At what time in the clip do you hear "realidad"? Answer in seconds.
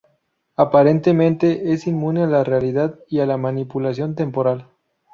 2.43-2.97